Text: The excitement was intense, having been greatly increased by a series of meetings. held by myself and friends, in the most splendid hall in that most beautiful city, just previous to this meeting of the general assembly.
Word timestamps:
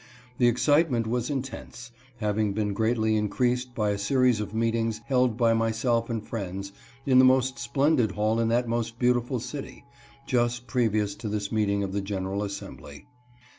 The 0.39 0.47
excitement 0.47 1.05
was 1.05 1.29
intense, 1.29 1.91
having 2.17 2.53
been 2.53 2.73
greatly 2.73 3.15
increased 3.15 3.75
by 3.75 3.91
a 3.91 3.99
series 3.99 4.39
of 4.39 4.51
meetings. 4.51 4.99
held 5.05 5.37
by 5.37 5.53
myself 5.53 6.09
and 6.09 6.25
friends, 6.27 6.71
in 7.05 7.19
the 7.19 7.23
most 7.23 7.59
splendid 7.59 8.13
hall 8.13 8.39
in 8.39 8.47
that 8.47 8.67
most 8.67 8.97
beautiful 8.97 9.39
city, 9.39 9.85
just 10.25 10.65
previous 10.65 11.13
to 11.17 11.29
this 11.29 11.51
meeting 11.51 11.83
of 11.83 11.93
the 11.93 12.01
general 12.01 12.41
assembly. 12.41 13.05